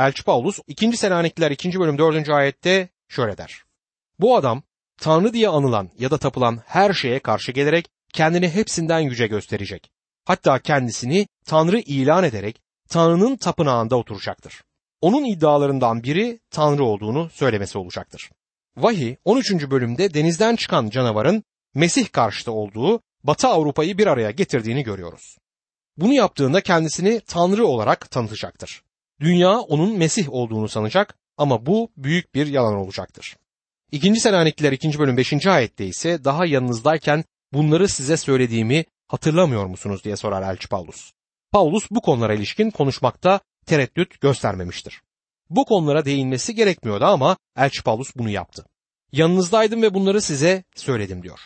Elçi 0.00 0.24
Paulus 0.24 0.58
2. 0.66 0.96
Selanikliler 0.96 1.50
2. 1.50 1.80
bölüm 1.80 1.98
4. 1.98 2.28
ayette 2.28 2.88
şöyle 3.08 3.38
der. 3.38 3.62
Bu 4.20 4.36
adam 4.36 4.62
Tanrı 5.00 5.32
diye 5.32 5.48
anılan 5.48 5.90
ya 5.98 6.10
da 6.10 6.18
tapılan 6.18 6.62
her 6.66 6.92
şeye 6.92 7.18
karşı 7.18 7.52
gelerek 7.52 7.88
kendini 8.12 8.48
hepsinden 8.48 9.00
yüce 9.00 9.26
gösterecek. 9.26 9.90
Hatta 10.24 10.58
kendisini 10.58 11.26
Tanrı 11.44 11.78
ilan 11.78 12.24
ederek 12.24 12.60
Tanrı'nın 12.88 13.36
tapınağında 13.36 13.96
oturacaktır. 13.96 14.62
Onun 15.00 15.24
iddialarından 15.24 16.02
biri 16.02 16.40
Tanrı 16.50 16.84
olduğunu 16.84 17.30
söylemesi 17.30 17.78
olacaktır. 17.78 18.30
Vahiy 18.76 19.16
13. 19.24 19.52
bölümde 19.52 20.14
denizden 20.14 20.56
çıkan 20.56 20.90
canavarın 20.90 21.44
Mesih 21.74 22.12
karşıtı 22.12 22.52
olduğu 22.52 23.00
Batı 23.24 23.48
Avrupa'yı 23.48 23.98
bir 23.98 24.06
araya 24.06 24.30
getirdiğini 24.30 24.82
görüyoruz. 24.82 25.36
Bunu 25.96 26.12
yaptığında 26.12 26.60
kendisini 26.60 27.20
Tanrı 27.20 27.66
olarak 27.66 28.10
tanıtacaktır. 28.10 28.82
Dünya 29.20 29.58
onun 29.58 29.98
Mesih 29.98 30.32
olduğunu 30.32 30.68
sanacak 30.68 31.14
ama 31.36 31.66
bu 31.66 31.92
büyük 31.96 32.34
bir 32.34 32.46
yalan 32.46 32.74
olacaktır. 32.74 33.36
İkinci 33.92 34.20
Selanikliler 34.20 34.72
2. 34.72 34.98
bölüm 34.98 35.16
5. 35.16 35.46
ayette 35.46 35.86
ise 35.86 36.24
daha 36.24 36.46
yanınızdayken 36.46 37.24
bunları 37.52 37.88
size 37.88 38.16
söylediğimi 38.16 38.84
hatırlamıyor 39.08 39.66
musunuz 39.66 40.04
diye 40.04 40.16
sorar 40.16 40.52
Elçi 40.52 40.68
Paulus. 40.68 41.12
Paulus 41.52 41.90
bu 41.90 42.00
konulara 42.00 42.34
ilişkin 42.34 42.70
konuşmakta 42.70 43.40
tereddüt 43.66 44.20
göstermemiştir. 44.20 45.00
Bu 45.50 45.64
konulara 45.64 46.04
değinmesi 46.04 46.54
gerekmiyordu 46.54 47.04
ama 47.04 47.36
Elçi 47.56 47.82
Paulus 47.82 48.16
bunu 48.16 48.30
yaptı. 48.30 48.64
Yanınızdaydım 49.12 49.82
ve 49.82 49.94
bunları 49.94 50.22
size 50.22 50.64
söyledim 50.76 51.22
diyor. 51.22 51.40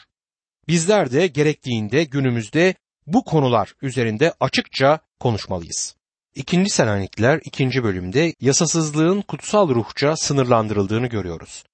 Bizler 0.69 1.13
de 1.13 1.27
gerektiğinde 1.27 2.05
günümüzde 2.05 2.75
bu 3.07 3.25
konular 3.25 3.75
üzerinde 3.83 4.33
açıkça 4.41 4.99
konuşmalıyız. 5.21 5.97
İkinci 6.35 6.71
Selanikliler 6.71 7.41
ikinci 7.45 7.85
bölümde 7.85 8.35
yasasızlığın 8.41 9.21
kutsal 9.23 9.69
ruhça 9.69 10.17
sınırlandırıldığını 10.17 11.07
görüyoruz. 11.07 11.65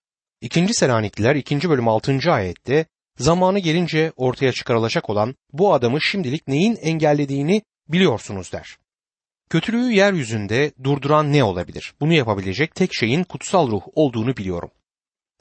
İkinci 0.41 0.75
Selanikliler 0.75 1.37
ikinci 1.37 1.71
bölüm 1.71 1.89
altıncı 1.89 2.33
ayette 2.33 2.87
zamanı 3.19 3.59
gelince 3.59 4.13
ortaya 4.17 4.53
çıkarılacak 4.53 5.11
olan 5.11 5.35
bu 5.53 5.75
adamı 5.75 6.01
şimdilik 6.01 6.49
neyin 6.49 6.77
engellediğini 6.81 7.63
biliyorsunuz 7.89 8.53
der. 8.53 8.77
Kötülüğü 9.51 9.93
yeryüzünde 9.93 10.73
durduran 10.85 11.33
ne 11.33 11.45
olabilir? 11.45 11.95
Bunu 12.01 12.13
yapabilecek 12.13 12.75
tek 12.75 12.95
şeyin 12.95 13.25
kutsal 13.25 13.71
ruh 13.71 13.83
olduğunu 13.95 14.37
biliyorum. 14.37 14.71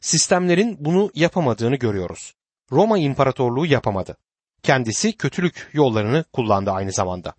Sistemlerin 0.01 0.77
bunu 0.79 1.11
yapamadığını 1.15 1.75
görüyoruz. 1.75 2.33
Roma 2.71 2.97
İmparatorluğu 2.97 3.65
yapamadı. 3.65 4.17
Kendisi 4.63 5.17
kötülük 5.17 5.69
yollarını 5.73 6.25
kullandı 6.33 6.71
aynı 6.71 6.91
zamanda. 6.91 7.33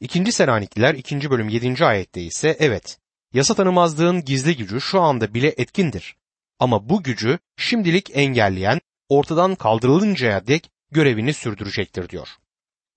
İkinci 0.00 0.32
Selanikliler 0.32 0.94
2. 0.94 1.30
bölüm 1.30 1.48
7. 1.48 1.84
ayette 1.84 2.22
ise 2.22 2.56
evet, 2.58 2.98
yasa 3.32 3.54
tanımazlığın 3.54 4.24
gizli 4.24 4.56
gücü 4.56 4.80
şu 4.80 5.00
anda 5.00 5.34
bile 5.34 5.54
etkindir. 5.56 6.16
Ama 6.58 6.88
bu 6.88 7.02
gücü 7.02 7.38
şimdilik 7.56 8.10
engelleyen, 8.16 8.80
ortadan 9.08 9.54
kaldırılıncaya 9.54 10.46
dek 10.46 10.70
görevini 10.92 11.34
sürdürecektir 11.34 12.08
diyor. 12.08 12.28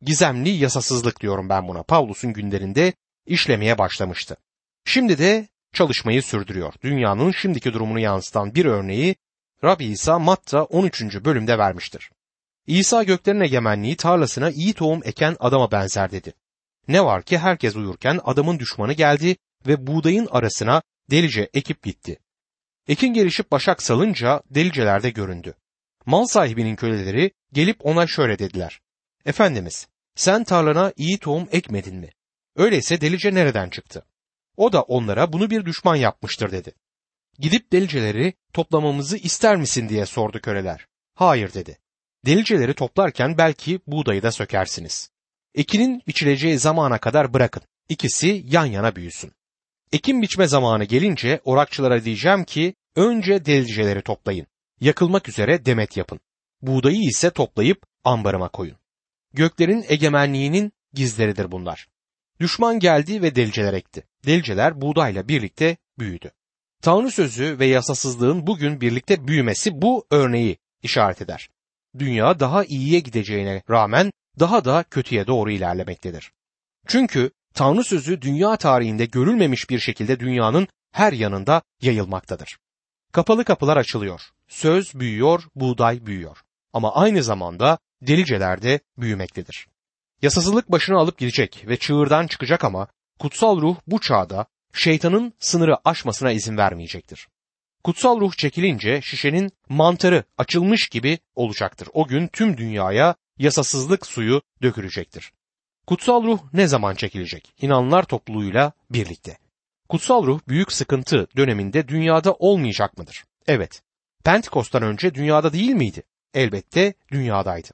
Gizemli 0.02 0.50
yasasızlık 0.50 1.22
diyorum 1.22 1.50
ben 1.50 1.68
buna. 1.68 1.84
Pavlus'un 1.84 2.34
günlerinde 2.34 2.94
işlemeye 3.26 3.78
başlamıştı. 3.78 4.38
Şimdi 4.86 5.18
de 5.18 5.48
çalışmayı 5.74 6.24
sürdürüyor. 6.24 6.74
Dünyanın 6.84 7.32
şimdiki 7.32 7.74
durumunu 7.74 8.00
yansıtan 8.00 8.56
bir 8.56 8.66
örneği 8.66 9.16
Rabbi 9.64 9.86
İsa 9.86 10.20
Matta 10.20 10.64
13. 10.64 11.02
bölümde 11.26 11.58
vermiştir. 11.58 12.12
İsa 12.68 13.04
göklerin 13.04 13.42
egemenliği 13.42 13.96
tarlasına 13.96 14.50
iyi 14.50 14.74
tohum 14.74 15.02
eken 15.04 15.36
adama 15.40 15.72
benzer 15.72 16.12
dedi. 16.12 16.34
Ne 16.88 17.06
var 17.06 17.24
ki 17.24 17.38
herkes 17.38 17.76
uyurken 17.76 18.20
adamın 18.24 18.60
düşmanı 18.60 18.94
geldi 18.94 19.38
ve 19.68 19.88
buğdayın 19.88 20.28
arasına 20.32 20.82
delice 21.12 21.50
ekip 21.54 21.84
gitti. 21.84 22.20
Ekin 22.88 23.14
gelişip 23.14 23.52
başak 23.52 23.84
salınca 23.84 24.42
deliceler 24.50 25.04
de 25.04 25.10
göründü. 25.10 25.56
Mal 26.06 26.26
sahibinin 26.26 26.76
köleleri 26.76 27.32
gelip 27.54 27.86
ona 27.86 28.08
şöyle 28.08 28.40
dediler. 28.40 28.82
Efendimiz, 29.26 29.88
sen 30.16 30.44
tarlana 30.44 30.94
iyi 30.96 31.18
tohum 31.18 31.48
ekmedin 31.52 31.96
mi? 31.96 32.10
Öyleyse 32.56 33.02
delice 33.02 33.34
nereden 33.34 33.70
çıktı? 33.70 34.06
O 34.58 34.74
da 34.74 34.82
onlara 34.82 35.34
bunu 35.34 35.50
bir 35.50 35.66
düşman 35.66 35.96
yapmıştır 35.96 36.52
dedi. 36.52 36.74
Gidip 37.40 37.72
deliceleri 37.72 38.34
toplamamızı 38.54 39.18
ister 39.18 39.56
misin 39.56 39.90
diye 39.90 40.06
sordu 40.06 40.42
köleler. 40.42 40.88
Hayır 41.16 41.54
dedi. 41.54 41.78
Deliceleri 42.26 42.74
toplarken 42.74 43.38
belki 43.38 43.80
buğdayı 43.88 44.24
da 44.24 44.32
sökersiniz. 44.32 45.10
Ekinin 45.56 46.02
biçileceği 46.08 46.60
zamana 46.60 46.98
kadar 46.98 47.34
bırakın. 47.34 47.64
İkisi 47.90 48.44
yan 48.48 48.66
yana 48.66 48.96
büyüsün. 48.96 49.32
Ekim 49.92 50.22
biçme 50.22 50.48
zamanı 50.48 50.84
gelince 50.84 51.42
orakçılara 51.46 52.06
diyeceğim 52.06 52.44
ki 52.44 52.74
önce 52.96 53.46
delicileri 53.46 54.02
toplayın. 54.02 54.48
Yakılmak 54.82 55.30
üzere 55.30 55.66
demet 55.66 55.98
yapın. 55.98 56.20
Buğdayı 56.62 57.02
ise 57.02 57.30
toplayıp 57.30 57.84
ambarıma 58.04 58.50
koyun. 58.50 58.78
Göklerin 59.34 59.86
egemenliğinin 59.88 60.72
gizleridir 60.94 61.52
bunlar. 61.52 61.88
Düşman 62.40 62.80
geldi 62.80 63.22
ve 63.22 63.36
deliceler 63.36 63.74
ekti. 63.74 64.04
Deliceler 64.26 64.82
buğdayla 64.82 65.28
birlikte 65.28 65.78
büyüdü. 66.00 66.32
Tanrı 66.82 67.12
sözü 67.12 67.60
ve 67.60 67.66
yasasızlığın 67.66 68.48
bugün 68.48 68.82
birlikte 68.82 69.28
büyümesi 69.28 69.82
bu 69.82 70.08
örneği 70.12 70.58
işaret 70.84 71.22
eder. 71.22 71.50
Dünya 72.00 72.40
daha 72.40 72.64
iyiye 72.66 73.00
gideceğine 73.00 73.64
rağmen 73.70 74.12
daha 74.40 74.66
da 74.66 74.84
kötüye 74.84 75.28
doğru 75.28 75.52
ilerlemektedir. 75.52 76.32
Çünkü 76.88 77.32
Tanrı 77.54 77.84
sözü 77.84 78.22
dünya 78.22 78.58
tarihinde 78.58 79.06
görülmemiş 79.06 79.70
bir 79.70 79.80
şekilde 79.80 80.20
dünyanın 80.20 80.68
her 80.92 81.14
yanında 81.14 81.62
yayılmaktadır. 81.82 82.58
Kapalı 83.12 83.44
kapılar 83.44 83.78
açılıyor. 83.78 84.22
Söz 84.48 84.96
büyüyor, 84.96 85.44
buğday 85.56 86.06
büyüyor. 86.06 86.38
Ama 86.74 86.96
aynı 86.96 87.24
zamanda 87.24 87.78
deliceler 88.02 88.62
de 88.62 88.80
büyümektedir. 88.98 89.68
Yasasızlık 90.22 90.72
başını 90.72 90.98
alıp 90.98 91.18
gidecek 91.18 91.64
ve 91.68 91.78
çığırdan 91.78 92.28
çıkacak 92.28 92.64
ama 92.64 92.88
kutsal 93.20 93.62
ruh 93.62 93.76
bu 93.88 94.02
çağda 94.02 94.46
şeytanın 94.74 95.34
sınırı 95.40 95.78
aşmasına 95.86 96.32
izin 96.32 96.58
vermeyecektir. 96.58 97.28
Kutsal 97.84 98.20
ruh 98.20 98.34
çekilince 98.34 99.02
şişenin 99.02 99.52
mantarı 99.70 100.24
açılmış 100.38 100.88
gibi 100.90 101.20
olacaktır. 101.36 101.90
O 101.94 102.08
gün 102.08 102.28
tüm 102.28 102.58
dünyaya 102.58 103.16
yasasızlık 103.40 104.06
suyu 104.06 104.42
dökülecektir. 104.62 105.32
Kutsal 105.88 106.24
ruh 106.24 106.40
ne 106.54 106.68
zaman 106.68 106.96
çekilecek? 106.96 107.54
İnanlar 107.62 108.04
topluluğuyla 108.04 108.72
birlikte. 108.90 109.38
Kutsal 109.90 110.26
ruh 110.26 110.40
büyük 110.48 110.72
sıkıntı 110.72 111.28
döneminde 111.38 111.88
dünyada 111.88 112.34
olmayacak 112.34 112.98
mıdır? 112.98 113.26
Evet. 113.48 113.82
Pentekost'tan 114.24 114.84
önce 114.84 115.14
dünyada 115.14 115.54
değil 115.54 115.72
miydi? 115.72 116.04
Elbette 116.34 116.94
dünyadaydı. 117.12 117.68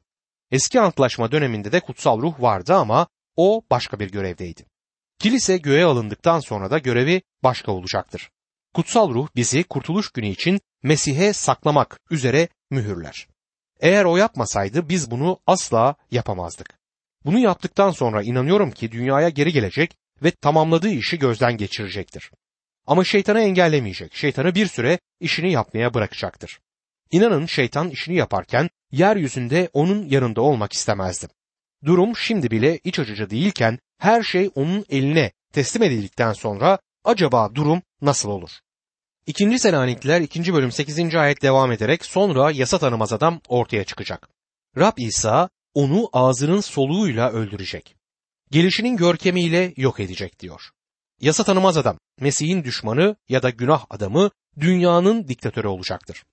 Eski 0.51 0.79
antlaşma 0.79 1.31
döneminde 1.31 1.71
de 1.71 1.79
kutsal 1.79 2.21
ruh 2.21 2.41
vardı 2.41 2.75
ama 2.75 3.07
o 3.35 3.61
başka 3.71 3.99
bir 3.99 4.11
görevdeydi. 4.11 4.65
Kilise 5.19 5.57
göğe 5.57 5.85
alındıktan 5.85 6.39
sonra 6.39 6.71
da 6.71 6.77
görevi 6.77 7.21
başka 7.43 7.71
olacaktır. 7.71 8.31
Kutsal 8.73 9.13
ruh 9.13 9.27
bizi 9.35 9.63
kurtuluş 9.63 10.11
günü 10.11 10.27
için 10.27 10.61
Mesih'e 10.83 11.33
saklamak 11.33 11.99
üzere 12.11 12.47
mühürler. 12.69 13.27
Eğer 13.79 14.05
o 14.05 14.17
yapmasaydı 14.17 14.89
biz 14.89 15.11
bunu 15.11 15.39
asla 15.47 15.95
yapamazdık. 16.11 16.79
Bunu 17.25 17.39
yaptıktan 17.39 17.91
sonra 17.91 18.23
inanıyorum 18.23 18.71
ki 18.71 18.91
dünyaya 18.91 19.29
geri 19.29 19.53
gelecek 19.53 19.97
ve 20.23 20.31
tamamladığı 20.31 20.89
işi 20.89 21.19
gözden 21.19 21.57
geçirecektir. 21.57 22.31
Ama 22.87 23.03
şeytanı 23.03 23.41
engellemeyecek. 23.41 24.15
Şeytanı 24.15 24.55
bir 24.55 24.67
süre 24.67 24.99
işini 25.19 25.51
yapmaya 25.51 25.93
bırakacaktır. 25.93 26.59
İnanın 27.11 27.45
şeytan 27.45 27.89
işini 27.89 28.15
yaparken 28.15 28.69
yeryüzünde 28.91 29.69
onun 29.73 30.05
yanında 30.05 30.41
olmak 30.41 30.73
istemezdim. 30.73 31.29
Durum 31.85 32.17
şimdi 32.17 32.51
bile 32.51 32.79
iç 32.83 32.99
açıcı 32.99 33.29
değilken 33.29 33.79
her 33.97 34.23
şey 34.23 34.49
onun 34.55 34.85
eline 34.89 35.31
teslim 35.53 35.83
edildikten 35.83 36.33
sonra 36.33 36.79
acaba 37.03 37.55
durum 37.55 37.81
nasıl 38.01 38.29
olur? 38.29 38.49
İkinci 39.27 39.59
Selanikliler 39.59 40.21
2. 40.21 40.53
bölüm 40.53 40.71
8. 40.71 41.15
ayet 41.15 41.41
devam 41.41 41.71
ederek 41.71 42.05
sonra 42.05 42.51
yasa 42.51 42.77
tanımaz 42.77 43.13
adam 43.13 43.41
ortaya 43.47 43.83
çıkacak. 43.83 44.29
Rab 44.77 44.97
İsa 44.97 45.49
onu 45.73 46.09
ağzının 46.13 46.61
soluğuyla 46.61 47.31
öldürecek. 47.31 47.95
Gelişinin 48.51 48.97
görkemiyle 48.97 49.73
yok 49.77 49.99
edecek 49.99 50.39
diyor. 50.39 50.61
Yasa 51.21 51.43
tanımaz 51.43 51.77
adam, 51.77 51.97
Mesih'in 52.19 52.63
düşmanı 52.63 53.15
ya 53.29 53.43
da 53.43 53.49
günah 53.49 53.85
adamı 53.89 54.29
dünyanın 54.59 55.27
diktatörü 55.27 55.67
olacaktır. 55.67 56.23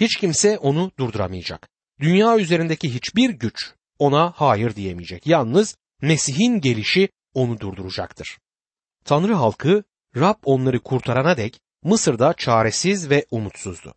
Hiç 0.00 0.16
kimse 0.16 0.58
onu 0.58 0.92
durduramayacak. 0.98 1.68
Dünya 2.00 2.38
üzerindeki 2.38 2.94
hiçbir 2.94 3.30
güç 3.30 3.74
ona 3.98 4.32
hayır 4.36 4.76
diyemeyecek. 4.76 5.26
Yalnız 5.26 5.76
Mesih'in 6.02 6.60
gelişi 6.60 7.08
onu 7.34 7.60
durduracaktır. 7.60 8.38
Tanrı 9.04 9.34
halkı 9.34 9.84
Rab 10.16 10.36
onları 10.44 10.80
kurtarana 10.80 11.36
dek 11.36 11.60
Mısır'da 11.84 12.34
çaresiz 12.34 13.10
ve 13.10 13.26
umutsuzdu. 13.30 13.94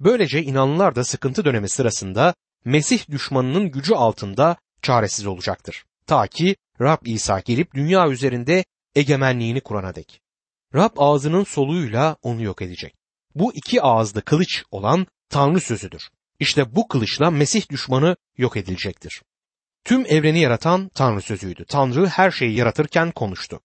Böylece 0.00 0.42
inanlılar 0.42 0.94
da 0.94 1.04
sıkıntı 1.04 1.44
dönemi 1.44 1.68
sırasında 1.68 2.34
Mesih 2.64 3.10
düşmanının 3.10 3.70
gücü 3.70 3.94
altında 3.94 4.56
çaresiz 4.82 5.26
olacaktır. 5.26 5.84
Ta 6.06 6.26
ki 6.26 6.56
Rab 6.80 7.06
İsa 7.06 7.40
gelip 7.40 7.74
dünya 7.74 8.08
üzerinde 8.08 8.64
egemenliğini 8.94 9.60
kurana 9.60 9.94
dek. 9.94 10.20
Rab 10.74 10.90
ağzının 10.96 11.44
soluğuyla 11.44 12.16
onu 12.22 12.42
yok 12.42 12.62
edecek. 12.62 12.94
Bu 13.34 13.54
iki 13.54 13.82
ağızlı 13.82 14.22
kılıç 14.22 14.64
olan 14.70 15.06
Tanrı 15.28 15.60
sözüdür. 15.60 16.10
İşte 16.40 16.74
bu 16.74 16.88
kılıçla 16.88 17.30
Mesih 17.30 17.70
düşmanı 17.70 18.16
yok 18.36 18.56
edilecektir. 18.56 19.22
Tüm 19.84 20.06
evreni 20.06 20.40
yaratan 20.40 20.88
Tanrı 20.94 21.22
sözüydü. 21.22 21.64
Tanrı 21.64 22.06
her 22.06 22.30
şeyi 22.30 22.56
yaratırken 22.56 23.10
konuştu. 23.10 23.60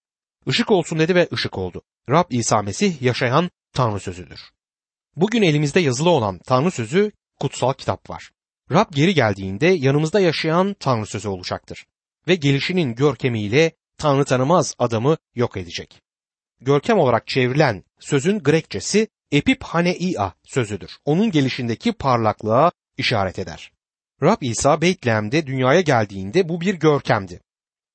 Işık 0.46 0.70
olsun 0.70 0.98
dedi 0.98 1.14
ve 1.14 1.28
ışık 1.32 1.58
oldu. 1.58 1.82
Rab 2.08 2.24
İsa 2.30 2.62
Mesih 2.62 3.02
yaşayan 3.02 3.50
Tanrı 3.72 4.00
sözüdür. 4.00 4.40
Bugün 5.16 5.42
elimizde 5.42 5.80
yazılı 5.80 6.10
olan 6.10 6.38
Tanrı 6.38 6.70
sözü 6.70 7.12
kutsal 7.40 7.72
kitap 7.72 8.10
var. 8.10 8.30
Rab 8.72 8.86
geri 8.90 9.14
geldiğinde 9.14 9.66
yanımızda 9.66 10.20
yaşayan 10.20 10.76
Tanrı 10.80 11.06
sözü 11.06 11.28
olacaktır. 11.28 11.86
Ve 12.28 12.34
gelişinin 12.34 12.94
görkemiyle 12.94 13.72
Tanrı 13.98 14.24
tanımaz 14.24 14.74
adamı 14.78 15.16
yok 15.34 15.56
edecek. 15.56 16.00
Görkem 16.60 16.98
olarak 16.98 17.26
çevrilen 17.26 17.84
sözün 18.00 18.38
Grekçesi 18.38 19.08
epiphaneia 19.32 20.32
sözüdür. 20.44 20.90
Onun 21.04 21.30
gelişindeki 21.30 21.92
parlaklığa 21.92 22.72
işaret 22.96 23.38
eder. 23.38 23.72
Rab 24.22 24.42
İsa 24.42 24.80
Beytlehem'de 24.80 25.46
dünyaya 25.46 25.80
geldiğinde 25.80 26.48
bu 26.48 26.60
bir 26.60 26.74
görkemdi. 26.74 27.40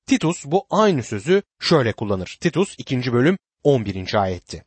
Titus 0.06 0.44
bu 0.44 0.66
aynı 0.70 1.02
sözü 1.02 1.42
şöyle 1.60 1.92
kullanır. 1.92 2.38
Titus 2.40 2.74
2. 2.78 3.12
bölüm 3.12 3.38
11. 3.62 4.14
ayetti. 4.14 4.64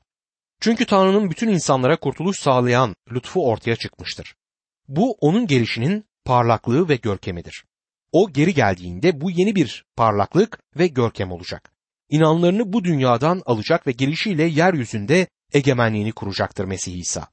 Çünkü 0.61 0.85
Tanrı'nın 0.85 1.31
bütün 1.31 1.47
insanlara 1.47 1.99
kurtuluş 1.99 2.39
sağlayan 2.39 2.95
lütfu 3.11 3.49
ortaya 3.49 3.75
çıkmıştır. 3.75 4.35
Bu 4.87 5.11
onun 5.11 5.47
gelişinin 5.47 6.05
parlaklığı 6.25 6.89
ve 6.89 6.95
görkemidir. 6.95 7.65
O 8.11 8.31
geri 8.31 8.53
geldiğinde 8.53 9.21
bu 9.21 9.31
yeni 9.31 9.55
bir 9.55 9.85
parlaklık 9.95 10.59
ve 10.77 10.87
görkem 10.87 11.31
olacak. 11.31 11.71
İnanlarını 12.09 12.73
bu 12.73 12.83
dünyadan 12.83 13.41
alacak 13.45 13.87
ve 13.87 13.91
gelişiyle 13.91 14.43
yeryüzünde 14.43 15.27
egemenliğini 15.53 16.11
kuracaktır 16.11 16.65
Mesih 16.65 16.97
İsa. 16.97 17.27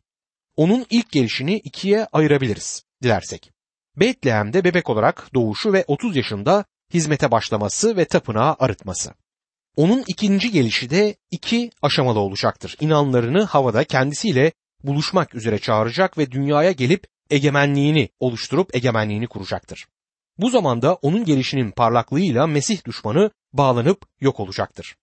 Onun 0.56 0.86
ilk 0.90 1.12
gelişini 1.12 1.56
ikiye 1.56 2.06
ayırabiliriz 2.12 2.82
dilersek. 3.02 3.50
Betlehem'de 3.96 4.64
bebek 4.64 4.90
olarak 4.90 5.34
doğuşu 5.34 5.72
ve 5.72 5.84
30 5.88 6.16
yaşında 6.16 6.64
hizmete 6.94 7.30
başlaması 7.30 7.96
ve 7.96 8.04
tapınağı 8.04 8.56
arıtması. 8.58 9.14
Onun 9.78 10.04
ikinci 10.06 10.50
gelişi 10.50 10.90
de 10.90 11.16
iki 11.30 11.70
aşamalı 11.82 12.18
olacaktır. 12.18 12.76
İnanlarını 12.80 13.44
havada 13.44 13.84
kendisiyle 13.84 14.52
buluşmak 14.84 15.34
üzere 15.34 15.58
çağıracak 15.58 16.18
ve 16.18 16.30
dünyaya 16.30 16.72
gelip 16.72 17.06
egemenliğini 17.30 18.08
oluşturup 18.20 18.76
egemenliğini 18.76 19.26
kuracaktır. 19.26 19.86
Bu 20.38 20.50
zamanda 20.50 20.94
onun 20.94 21.24
gelişinin 21.24 21.70
parlaklığıyla 21.70 22.46
Mesih 22.46 22.84
düşmanı 22.84 23.30
bağlanıp 23.52 24.02
yok 24.20 24.40
olacaktır. 24.40 24.96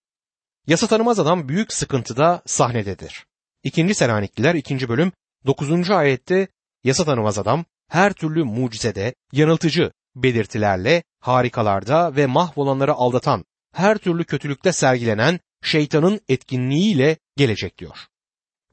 Yasa 0.68 0.88
tanımaz 0.88 1.19
adam 1.19 1.50
büyük 1.50 1.74
sıkıntıda 1.74 2.42
sahnededir. 2.45 3.25
İkinci 3.63 3.95
Selanikliler 3.95 4.56
2. 4.56 4.89
bölüm 4.89 5.12
9. 5.45 5.89
ayette 5.89 6.48
yasa 6.83 7.06
tanımaz 7.06 7.39
adam 7.39 7.66
her 7.88 8.13
türlü 8.13 8.44
mucizede, 8.44 9.16
yanıltıcı 9.31 9.92
belirtilerle, 10.16 11.04
harikalarda 11.19 12.16
ve 12.16 12.25
mahvolanları 12.25 12.94
aldatan, 12.94 13.45
her 13.75 13.98
türlü 13.98 14.24
kötülükte 14.24 14.72
sergilenen 14.72 15.39
şeytanın 15.63 16.22
etkinliğiyle 16.30 17.18
gelecek 17.38 17.77
diyor. 17.77 17.98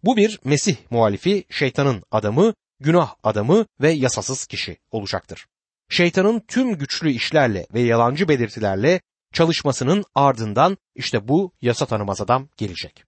Bu 0.05 0.17
bir 0.17 0.41
Mesih 0.45 0.77
muhalifi, 0.91 1.45
şeytanın 1.51 2.03
adamı, 2.11 2.55
günah 2.81 3.15
adamı 3.23 3.67
ve 3.81 3.91
yasasız 3.91 4.47
kişi 4.47 4.79
olacaktır. 4.91 5.47
Şeytanın 5.89 6.41
tüm 6.49 6.79
güçlü 6.79 7.11
işlerle 7.11 7.67
ve 7.75 7.81
yalancı 7.81 8.29
belirtilerle 8.29 9.01
çalışmasının 9.33 10.05
ardından 10.15 10.79
işte 10.95 11.29
bu 11.29 11.53
yasa 11.61 11.87
tanımaz 11.87 12.21
adam 12.21 12.49
gelecek. 12.57 13.05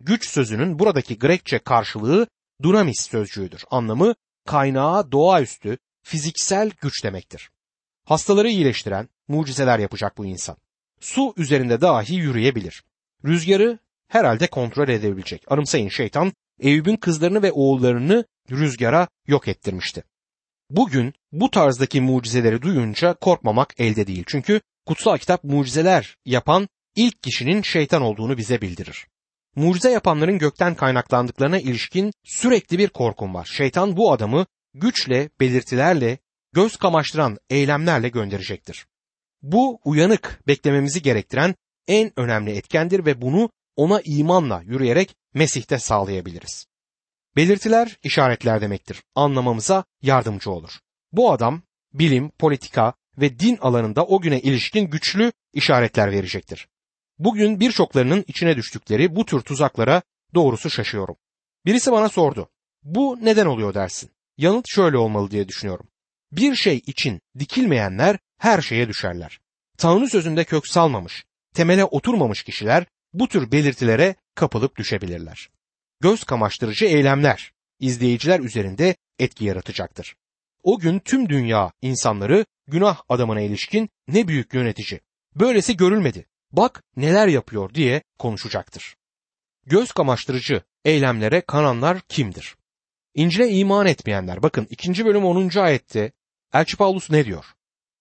Güç 0.00 0.28
sözünün 0.28 0.78
buradaki 0.78 1.18
Grekçe 1.18 1.58
karşılığı 1.58 2.26
dunamis 2.62 3.00
sözcüğüdür. 3.10 3.64
Anlamı 3.70 4.14
kaynağı 4.46 5.12
doğaüstü, 5.12 5.78
fiziksel 6.02 6.70
güç 6.80 7.04
demektir. 7.04 7.50
Hastaları 8.04 8.48
iyileştiren 8.48 9.08
mucizeler 9.28 9.78
yapacak 9.78 10.18
bu 10.18 10.26
insan. 10.26 10.56
Su 11.00 11.34
üzerinde 11.36 11.80
dahi 11.80 12.14
yürüyebilir. 12.14 12.82
Rüzgarı 13.24 13.78
herhalde 14.08 14.46
kontrol 14.46 14.88
edebilecek. 14.88 15.52
Anımsayın 15.52 15.88
şeytan 15.88 16.32
Eyüp'ün 16.60 16.96
kızlarını 16.96 17.42
ve 17.42 17.52
oğullarını 17.52 18.24
rüzgara 18.50 19.08
yok 19.26 19.48
ettirmişti. 19.48 20.04
Bugün 20.70 21.14
bu 21.32 21.50
tarzdaki 21.50 22.00
mucizeleri 22.00 22.62
duyunca 22.62 23.14
korkmamak 23.14 23.74
elde 23.78 24.06
değil. 24.06 24.24
Çünkü 24.26 24.60
kutsal 24.86 25.18
kitap 25.18 25.44
mucizeler 25.44 26.16
yapan 26.24 26.68
ilk 26.96 27.22
kişinin 27.22 27.62
şeytan 27.62 28.02
olduğunu 28.02 28.36
bize 28.36 28.60
bildirir. 28.60 29.06
Mucize 29.56 29.90
yapanların 29.90 30.38
gökten 30.38 30.74
kaynaklandıklarına 30.74 31.58
ilişkin 31.58 32.12
sürekli 32.24 32.78
bir 32.78 32.88
korkum 32.88 33.34
var. 33.34 33.48
Şeytan 33.52 33.96
bu 33.96 34.12
adamı 34.12 34.46
güçle, 34.74 35.30
belirtilerle, 35.40 36.18
göz 36.52 36.76
kamaştıran 36.76 37.38
eylemlerle 37.50 38.08
gönderecektir. 38.08 38.86
Bu 39.42 39.80
uyanık 39.84 40.40
beklememizi 40.46 41.02
gerektiren 41.02 41.54
en 41.86 42.12
önemli 42.16 42.56
etkendir 42.56 43.06
ve 43.06 43.20
bunu 43.20 43.50
ona 43.76 44.00
imanla 44.04 44.62
yürüyerek 44.62 45.16
Mesih'te 45.34 45.78
sağlayabiliriz. 45.78 46.66
Belirtiler 47.36 47.96
işaretler 48.02 48.60
demektir. 48.60 49.02
Anlamamıza 49.14 49.84
yardımcı 50.02 50.50
olur. 50.50 50.70
Bu 51.12 51.32
adam 51.32 51.62
bilim, 51.92 52.30
politika 52.30 52.94
ve 53.18 53.38
din 53.38 53.56
alanında 53.56 54.06
o 54.06 54.20
güne 54.20 54.40
ilişkin 54.40 54.90
güçlü 54.90 55.32
işaretler 55.52 56.12
verecektir. 56.12 56.68
Bugün 57.18 57.60
birçoklarının 57.60 58.24
içine 58.26 58.56
düştükleri 58.56 59.16
bu 59.16 59.24
tür 59.24 59.40
tuzaklara 59.40 60.02
doğrusu 60.34 60.70
şaşıyorum. 60.70 61.16
Birisi 61.66 61.92
bana 61.92 62.08
sordu. 62.08 62.48
Bu 62.82 63.18
neden 63.22 63.46
oluyor 63.46 63.74
dersin? 63.74 64.10
Yanıt 64.36 64.64
şöyle 64.68 64.96
olmalı 64.96 65.30
diye 65.30 65.48
düşünüyorum. 65.48 65.88
Bir 66.32 66.54
şey 66.54 66.76
için 66.86 67.20
dikilmeyenler 67.38 68.18
her 68.38 68.62
şeye 68.62 68.88
düşerler. 68.88 69.40
Tanrı 69.78 70.08
sözünde 70.08 70.44
kök 70.44 70.66
salmamış, 70.66 71.24
temele 71.54 71.84
oturmamış 71.84 72.42
kişiler 72.42 72.86
bu 73.12 73.28
tür 73.28 73.52
belirtilere 73.52 74.14
kapılıp 74.34 74.76
düşebilirler. 74.76 75.48
Göz 76.00 76.24
kamaştırıcı 76.24 76.84
eylemler 76.84 77.52
izleyiciler 77.80 78.40
üzerinde 78.40 78.96
etki 79.18 79.44
yaratacaktır. 79.44 80.16
O 80.62 80.78
gün 80.78 80.98
tüm 80.98 81.28
dünya 81.28 81.72
insanları 81.82 82.44
günah 82.66 83.00
adamına 83.08 83.40
ilişkin 83.40 83.90
ne 84.08 84.28
büyük 84.28 84.54
yönetici. 84.54 85.00
Böylesi 85.34 85.76
görülmedi. 85.76 86.26
Bak 86.52 86.82
neler 86.96 87.28
yapıyor 87.28 87.74
diye 87.74 88.02
konuşacaktır. 88.18 88.96
Göz 89.66 89.92
kamaştırıcı 89.92 90.62
eylemlere 90.84 91.40
kananlar 91.40 92.00
kimdir? 92.00 92.56
İncil'e 93.14 93.48
iman 93.48 93.86
etmeyenler. 93.86 94.42
Bakın 94.42 94.66
2. 94.70 95.04
bölüm 95.04 95.24
10. 95.24 95.58
ayette 95.58 96.12
Elçi 96.52 96.76
Paulus 96.76 97.10
ne 97.10 97.24
diyor? 97.24 97.44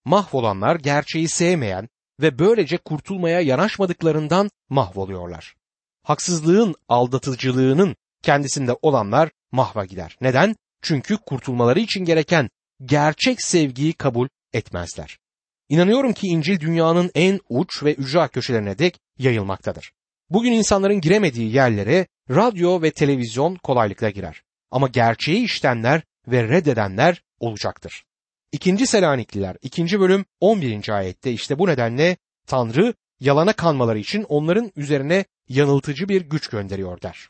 Mahvolanlar 0.07 0.75
gerçeği 0.75 1.27
sevmeyen 1.27 1.89
ve 2.21 2.39
böylece 2.39 2.77
kurtulmaya 2.77 3.41
yanaşmadıklarından 3.41 4.49
mahvoluyorlar. 4.69 5.55
Haksızlığın 6.03 6.75
aldatıcılığının 6.87 7.95
kendisinde 8.23 8.75
olanlar 8.81 9.31
mahva 9.51 9.85
gider. 9.85 10.17
Neden? 10.21 10.55
Çünkü 10.81 11.17
kurtulmaları 11.17 11.79
için 11.79 12.05
gereken 12.05 12.49
gerçek 12.85 13.41
sevgiyi 13.41 13.93
kabul 13.93 14.27
etmezler. 14.53 15.17
İnanıyorum 15.69 16.13
ki 16.13 16.27
İncil 16.27 16.59
dünyanın 16.59 17.11
en 17.15 17.39
uç 17.49 17.83
ve 17.83 17.93
ücra 17.93 18.27
köşelerine 18.27 18.79
dek 18.79 18.99
yayılmaktadır. 19.17 19.91
Bugün 20.29 20.51
insanların 20.51 21.01
giremediği 21.01 21.53
yerlere 21.53 22.07
radyo 22.29 22.81
ve 22.81 22.91
televizyon 22.91 23.55
kolaylıkla 23.55 24.09
girer. 24.09 24.41
Ama 24.71 24.87
gerçeği 24.87 25.43
iştenler 25.43 26.01
ve 26.27 26.43
reddedenler 26.43 27.23
olacaktır. 27.39 28.03
İkinci 28.51 28.87
Selanikliler 28.87 29.57
2. 29.61 29.99
bölüm 29.99 30.25
11. 30.39 30.89
ayette 30.89 31.31
işte 31.31 31.59
bu 31.59 31.67
nedenle 31.67 32.17
Tanrı 32.45 32.93
yalana 33.19 33.53
kanmaları 33.53 33.99
için 33.99 34.23
onların 34.23 34.71
üzerine 34.75 35.25
yanıltıcı 35.49 36.09
bir 36.09 36.21
güç 36.21 36.47
gönderiyor 36.47 37.01
der. 37.01 37.29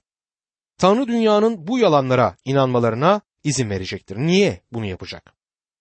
Tanrı 0.78 1.08
dünyanın 1.08 1.68
bu 1.68 1.80
yalanlara 1.80 2.36
inanmalarına 2.46 3.22
izin 3.44 3.70
verecektir. 3.70 4.18
Niye 4.18 4.62
bunu 4.72 4.86
yapacak? 4.86 5.34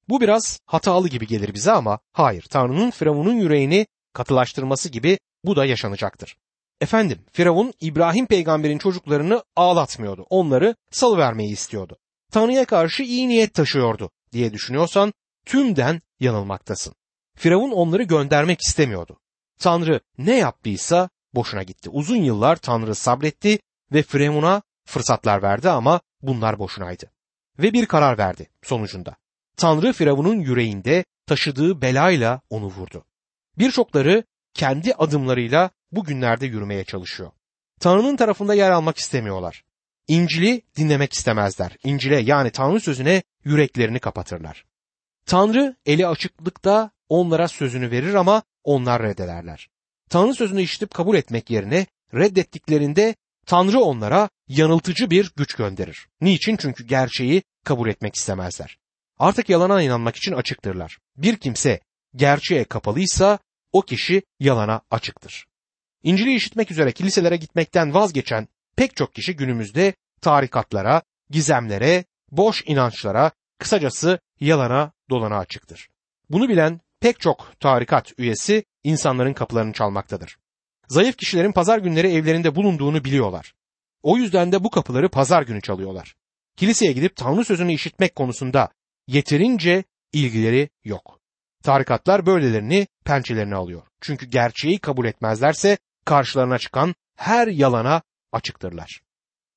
Bu 0.09 0.21
biraz 0.21 0.61
hatalı 0.67 1.09
gibi 1.09 1.27
gelir 1.27 1.55
bize 1.55 1.73
ama 1.73 1.99
hayır 2.13 2.43
Tanrı'nın 2.51 2.91
Firavun'un 2.91 3.37
yüreğini 3.37 3.87
katılaştırması 4.13 4.89
gibi 4.89 5.19
bu 5.45 5.57
da 5.57 5.65
yaşanacaktır. 5.65 6.37
Efendim 6.81 7.25
Firavun 7.33 7.73
İbrahim 7.81 8.27
peygamberin 8.27 8.79
çocuklarını 8.79 9.43
ağlatmıyordu. 9.57 10.27
Onları 10.31 10.75
salıvermeyi 10.91 11.53
istiyordu. 11.53 11.97
Tanrı'ya 12.33 12.65
karşı 12.65 13.03
iyi 13.03 13.29
niyet 13.29 13.55
taşıyordu 13.55 14.11
diye 14.33 14.53
düşünüyorsan 14.53 15.13
tümden 15.47 16.03
yanılmaktasın. 16.21 16.95
Firavun 17.37 17.71
onları 17.71 18.03
göndermek 18.03 18.61
istemiyordu. 18.61 19.21
Tanrı 19.59 20.01
ne 20.19 20.37
yaptıysa 20.37 21.09
boşuna 21.35 21.63
gitti. 21.63 21.91
Uzun 21.91 22.17
yıllar 22.17 22.57
Tanrı 22.57 22.95
sabretti 22.95 23.59
ve 23.93 24.03
Firavun'a 24.03 24.63
fırsatlar 24.85 25.43
verdi 25.43 25.71
ama 25.71 26.01
bunlar 26.23 26.59
boşunaydı. 26.59 27.11
Ve 27.59 27.73
bir 27.73 27.87
karar 27.87 28.19
verdi 28.19 28.49
sonucunda. 28.63 29.17
Tanrı 29.57 29.93
Firavun'un 29.93 30.41
yüreğinde 30.41 31.05
taşıdığı 31.27 31.83
belayla 31.83 32.41
onu 32.51 32.67
vurdu. 32.67 33.05
Birçokları 33.59 34.25
kendi 34.55 34.95
adımlarıyla 34.95 35.71
bugünlerde 35.93 36.47
yürümeye 36.47 36.85
çalışıyor. 36.85 37.31
Tanrı'nın 37.81 38.17
tarafında 38.17 38.55
yer 38.55 38.71
almak 38.71 38.99
istemiyorlar. 38.99 39.65
İncil'i 40.09 40.63
dinlemek 40.77 41.13
istemezler. 41.13 41.77
İncil'e 41.85 42.21
yani 42.21 42.51
Tanrı 42.51 42.81
sözüne 42.81 43.23
yüreklerini 43.45 43.99
kapatırlar. 43.99 44.65
Tanrı 45.27 45.77
eli 45.87 46.07
açıklıkta 46.07 46.91
onlara 47.09 47.49
sözünü 47.49 47.91
verir 47.91 48.15
ama 48.15 48.43
onlar 48.65 49.03
reddederler. 49.03 49.69
Tanrı 50.11 50.35
sözünü 50.35 50.63
işitip 50.63 50.95
kabul 50.95 51.17
etmek 51.17 51.51
yerine 51.51 51.87
reddettiklerinde 52.15 53.15
Tanrı 53.47 53.81
onlara 53.81 54.29
yanıltıcı 54.49 55.11
bir 55.11 55.33
güç 55.37 55.55
gönderir. 55.55 56.09
Niçin? 56.21 56.57
Çünkü 56.57 56.85
gerçeği 56.87 57.43
kabul 57.65 57.89
etmek 57.89 58.15
istemezler. 58.15 58.79
Artık 59.19 59.49
yalana 59.49 59.83
inanmak 59.83 60.17
için 60.17 60.33
açıktırlar. 60.33 60.99
Bir 61.17 61.37
kimse 61.37 61.81
gerçeğe 62.15 62.65
kapalıysa 62.65 63.39
o 63.73 63.83
kişi 63.83 64.23
yalana 64.41 64.81
açıktır. 64.91 65.47
İncil'i 66.03 66.35
işitmek 66.35 66.71
üzere 66.71 66.93
kiliselere 66.93 67.37
gitmekten 67.37 67.95
vazgeçen 67.95 68.49
pek 68.77 68.97
çok 68.97 69.15
kişi 69.15 69.37
günümüzde 69.37 69.95
tarikatlara, 70.21 71.03
gizemlere, 71.31 72.05
boş 72.31 72.63
inançlara, 72.67 73.31
kısacası 73.59 74.19
yalana 74.41 74.93
dolana 75.11 75.39
açıktır. 75.39 75.89
Bunu 76.31 76.49
bilen 76.49 76.81
pek 77.01 77.21
çok 77.21 77.53
tarikat 77.61 78.19
üyesi 78.19 78.65
insanların 78.85 79.33
kapılarını 79.33 79.73
çalmaktadır. 79.73 80.37
Zayıf 80.89 81.17
kişilerin 81.17 81.53
pazar 81.53 81.79
günleri 81.79 82.13
evlerinde 82.13 82.55
bulunduğunu 82.55 83.05
biliyorlar. 83.05 83.55
O 84.03 84.17
yüzden 84.17 84.53
de 84.53 84.65
bu 84.65 84.71
kapıları 84.71 85.09
pazar 85.09 85.43
günü 85.43 85.63
çalıyorlar. 85.63 86.17
Kiliseye 86.57 86.93
gidip 86.93 87.17
Tanrı 87.17 87.45
sözünü 87.45 87.73
işitmek 87.73 88.17
konusunda 88.17 88.69
yeterince 89.07 89.85
ilgileri 90.13 90.69
yok. 90.85 91.21
Tarikatlar 91.63 92.27
böylelerini 92.27 92.87
pençelerine 93.05 93.55
alıyor. 93.55 93.83
Çünkü 94.01 94.27
gerçeği 94.27 94.79
kabul 94.79 95.07
etmezlerse 95.07 95.79
karşılarına 96.05 96.59
çıkan 96.59 96.95
her 97.17 97.47
yalana 97.49 98.03
açıktırlar. 98.33 99.01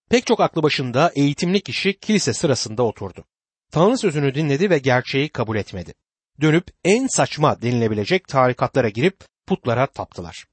Pek 0.09 0.25
çok 0.25 0.39
aklı 0.39 0.63
başında 0.63 1.11
eğitimli 1.15 1.61
kişi 1.61 1.99
kilise 1.99 2.33
sırasında 2.33 2.83
oturdu. 2.83 3.25
Tanrı 3.71 3.97
sözünü 3.97 4.35
dinledi 4.35 4.69
ve 4.69 4.77
gerçeği 4.77 5.29
kabul 5.29 5.57
etmedi. 5.57 5.93
Dönüp 6.41 6.67
en 6.83 7.07
saçma 7.07 7.61
denilebilecek 7.61 8.27
tarikatlara 8.27 8.89
girip 8.89 9.25
putlara 9.47 9.87
taptılar. 9.87 10.45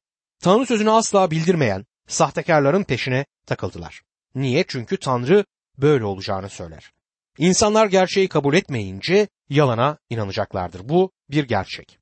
Tanrı 0.42 0.66
sözünü 0.66 0.90
asla 0.90 1.30
bildirmeyen 1.30 1.86
sahtekarların 2.06 2.84
peşine 2.84 3.26
takıldılar. 3.46 4.02
Niye? 4.34 4.64
Çünkü 4.68 4.96
Tanrı 4.96 5.44
böyle 5.78 6.04
olacağını 6.04 6.48
söyler. 6.48 6.92
İnsanlar 7.38 7.86
gerçeği 7.86 8.28
kabul 8.28 8.54
etmeyince 8.54 9.28
yalana 9.48 9.98
inanacaklardır. 10.10 10.88
Bu 10.88 11.12
bir 11.30 11.44
gerçek. 11.48 11.98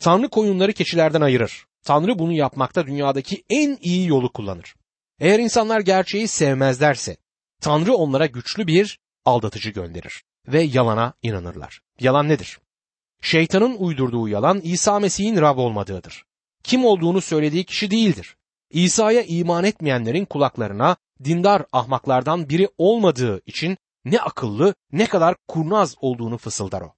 Tanrı 0.00 0.28
koyunları 0.28 0.72
keçilerden 0.72 1.20
ayırır. 1.20 1.66
Tanrı 1.84 2.18
bunu 2.18 2.32
yapmakta 2.32 2.86
dünyadaki 2.86 3.44
en 3.50 3.78
iyi 3.80 4.08
yolu 4.08 4.32
kullanır. 4.32 4.74
Eğer 5.20 5.38
insanlar 5.38 5.80
gerçeği 5.80 6.28
sevmezlerse 6.28 7.16
Tanrı 7.60 7.94
onlara 7.94 8.26
güçlü 8.26 8.66
bir 8.66 8.98
aldatıcı 9.24 9.70
gönderir 9.70 10.22
ve 10.52 10.62
yalana 10.62 11.12
inanırlar. 11.22 11.80
Yalan 12.00 12.28
nedir? 12.28 12.58
Şeytanın 13.22 13.76
uydurduğu 13.78 14.28
yalan 14.28 14.60
İsa 14.60 14.98
Mesih'in 14.98 15.40
Rab 15.40 15.58
olmadığıdır. 15.58 16.24
Kim 16.62 16.84
olduğunu 16.84 17.20
söylediği 17.20 17.64
kişi 17.64 17.90
değildir. 17.90 18.36
İsa'ya 18.70 19.22
iman 19.22 19.64
etmeyenlerin 19.64 20.24
kulaklarına 20.24 20.96
dindar 21.24 21.64
ahmaklardan 21.72 22.48
biri 22.48 22.68
olmadığı 22.78 23.40
için 23.46 23.78
ne 24.04 24.20
akıllı 24.20 24.74
ne 24.92 25.06
kadar 25.06 25.36
kurnaz 25.48 25.94
olduğunu 26.00 26.38
fısıldar 26.38 26.80
o. 26.80 26.94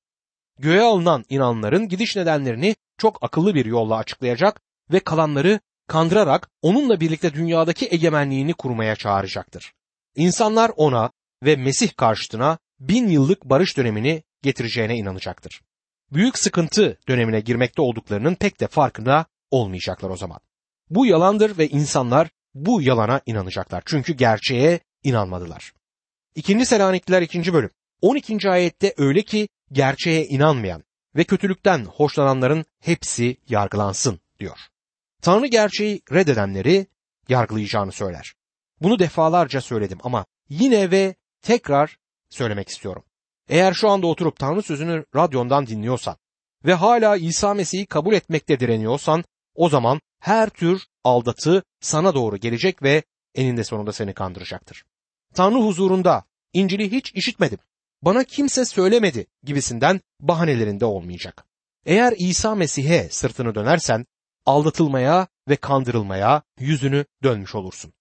Göğe 0.59 0.83
alınan 0.83 1.25
inanların 1.29 1.89
gidiş 1.89 2.17
nedenlerini 2.17 2.77
çok 2.99 3.23
akıllı 3.23 3.55
bir 3.55 3.65
yolla 3.65 3.97
açıklayacak 3.97 4.61
ve 4.93 5.01
kalanları 5.01 5.61
kandırarak 5.87 6.51
onunla 6.63 7.01
birlikte 7.01 7.35
dünyadaki 7.35 7.89
egemenliğini 7.91 8.55
kurmaya 8.55 8.97
çağıracaktır. 8.97 9.73
İnsanlar 10.17 10.71
ona 10.77 11.11
ve 11.43 11.57
Mesih 11.57 11.97
karşıtına 11.97 12.59
bin 12.81 13.09
yıllık 13.09 13.45
barış 13.45 13.77
dönemini 13.77 14.23
getireceğine 14.43 14.97
inanacaktır. 14.97 15.61
Büyük 16.13 16.39
sıkıntı 16.39 16.99
dönemine 17.09 17.41
girmekte 17.41 17.83
olduklarının 17.83 18.35
pek 18.35 18.61
de 18.61 18.67
farkında 18.67 19.27
olmayacaklar 19.51 20.11
o 20.11 20.17
zaman. 20.17 20.41
Bu 20.91 21.07
yalandır 21.07 21.59
ve 21.59 21.69
insanlar 21.69 22.29
bu 22.55 22.83
yalana 22.83 23.21
inanacaklar. 23.27 23.83
Çünkü 23.87 24.13
gerçeğe 24.13 24.81
inanmadılar. 25.03 25.73
İkinci 26.35 26.67
Selanikliler 26.67 27.23
2. 27.23 27.53
bölüm 27.53 27.71
12. 28.01 28.51
ayette 28.51 28.95
öyle 28.97 29.23
ki 29.23 29.49
gerçeğe 29.73 30.27
inanmayan 30.27 30.85
ve 31.17 31.25
kötülükten 31.25 31.85
hoşlananların 31.85 32.65
hepsi 32.81 33.37
yargılansın 33.49 34.21
diyor. 34.39 34.59
Tanrı 35.23 35.47
gerçeği 35.47 36.03
reddedenleri 36.13 36.87
yargılayacağını 37.29 37.93
söyler. 37.93 38.35
Bunu 38.81 38.99
defalarca 38.99 39.61
söyledim 39.61 39.99
ama 40.03 40.27
yine 40.49 40.91
ve 40.91 41.15
tekrar 41.43 41.97
söylemek 42.31 42.69
istiyorum. 42.69 43.05
Eğer 43.49 43.75
şu 43.75 43.89
anda 43.89 44.07
oturup 44.07 44.39
Tanrı 44.39 44.63
sözünü 44.63 45.05
radyondan 45.17 45.67
dinliyorsan 45.67 46.17
ve 46.65 46.75
hala 46.75 47.17
İsa 47.17 47.55
Mesih'i 47.55 47.87
kabul 47.87 48.15
etmekte 48.15 48.61
direniyorsan 48.61 49.25
o 49.55 49.69
zaman 49.69 50.01
her 50.21 50.51
tür 50.51 50.87
aldatı 51.05 51.63
sana 51.81 52.15
doğru 52.15 52.37
gelecek 52.37 52.83
ve 52.83 53.03
eninde 53.35 53.65
sonunda 53.65 53.93
seni 53.93 54.15
kandıracaktır. 54.15 54.85
Tanrı 55.35 55.59
huzurunda 55.59 56.25
İncil'i 56.53 56.93
hiç 56.93 57.13
işitmedim, 57.15 57.59
bana 58.03 58.25
kimse 58.25 58.65
söylemedi 58.65 59.27
gibisinden 59.43 60.01
bahanelerinde 60.21 60.85
olmayacak. 60.85 61.45
Eğer 61.87 62.15
İsa 62.19 62.55
Mesih'e 62.55 63.09
sırtını 63.11 63.55
dönersen 63.55 64.07
aldatılmaya 64.47 65.27
ve 65.49 65.57
kandırılmaya 65.57 66.43
yüzünü 66.59 67.05
dönmüş 67.23 67.55
olursun. 67.55 67.93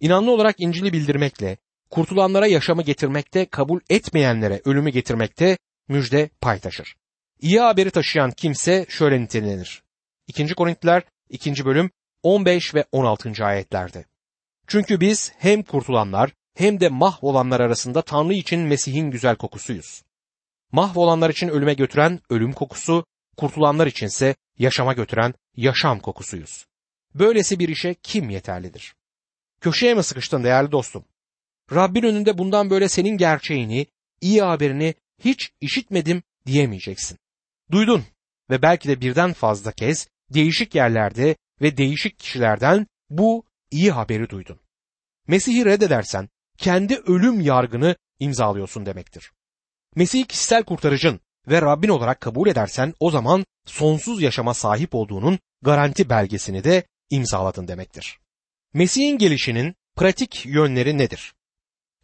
İnanlı 0.00 0.30
olarak 0.30 0.56
İncil'i 0.58 0.92
bildirmekle, 0.92 1.58
kurtulanlara 1.90 2.46
yaşamı 2.46 2.82
getirmekte, 2.82 3.46
kabul 3.46 3.80
etmeyenlere 3.90 4.60
ölümü 4.64 4.90
getirmekte 4.90 5.58
müjde 5.88 6.30
pay 6.40 6.60
taşır. 6.60 6.96
İyi 7.40 7.60
haberi 7.60 7.90
taşıyan 7.90 8.30
kimse 8.30 8.86
şöyle 8.88 9.20
nitelenir. 9.20 9.82
2. 10.26 10.54
Korintiler 10.54 11.02
2. 11.30 11.64
bölüm 11.64 11.90
15 12.22 12.74
ve 12.74 12.84
16. 12.92 13.44
ayetlerde. 13.44 14.04
Çünkü 14.66 15.00
biz 15.00 15.32
hem 15.38 15.62
kurtulanlar 15.62 16.32
hem 16.54 16.80
de 16.80 16.88
mahvolanlar 16.88 17.60
arasında 17.60 18.02
Tanrı 18.02 18.34
için 18.34 18.60
Mesih'in 18.60 19.10
güzel 19.10 19.36
kokusuyuz. 19.36 20.02
Mahvolanlar 20.72 21.30
için 21.30 21.48
ölüme 21.48 21.74
götüren 21.74 22.20
ölüm 22.30 22.52
kokusu, 22.52 23.06
kurtulanlar 23.36 23.86
içinse 23.86 24.34
yaşama 24.58 24.92
götüren 24.92 25.34
yaşam 25.56 26.00
kokusuyuz. 26.00 26.66
Böylesi 27.14 27.58
bir 27.58 27.68
işe 27.68 27.94
kim 27.94 28.30
yeterlidir? 28.30 28.94
Köşeye 29.60 29.94
mi 29.94 30.02
sıkıştın 30.02 30.44
değerli 30.44 30.72
dostum? 30.72 31.04
Rabbin 31.72 32.02
önünde 32.02 32.38
bundan 32.38 32.70
böyle 32.70 32.88
senin 32.88 33.16
gerçeğini, 33.16 33.86
iyi 34.20 34.42
haberini 34.42 34.94
hiç 35.24 35.50
işitmedim 35.60 36.22
diyemeyeceksin. 36.46 37.18
Duydun 37.70 38.04
ve 38.50 38.62
belki 38.62 38.88
de 38.88 39.00
birden 39.00 39.32
fazla 39.32 39.72
kez 39.72 40.08
değişik 40.34 40.74
yerlerde 40.74 41.36
ve 41.62 41.76
değişik 41.76 42.18
kişilerden 42.18 42.86
bu 43.10 43.44
iyi 43.70 43.90
haberi 43.90 44.30
duydun. 44.30 44.60
Mesih'i 45.28 45.64
reddedersen 45.64 46.28
kendi 46.58 46.96
ölüm 46.96 47.40
yargını 47.40 47.96
imzalıyorsun 48.18 48.86
demektir. 48.86 49.32
Mesih'i 49.96 50.26
kişisel 50.26 50.64
kurtarıcın 50.64 51.20
ve 51.48 51.62
Rabbin 51.62 51.88
olarak 51.88 52.20
kabul 52.20 52.48
edersen 52.48 52.94
o 53.00 53.10
zaman 53.10 53.46
sonsuz 53.66 54.22
yaşama 54.22 54.54
sahip 54.54 54.94
olduğunun 54.94 55.38
garanti 55.62 56.08
belgesini 56.10 56.64
de 56.64 56.84
imzaladın 57.10 57.68
demektir. 57.68 58.18
Mesih'in 58.74 59.18
gelişinin 59.18 59.74
pratik 59.96 60.46
yönleri 60.46 60.98
nedir? 60.98 61.34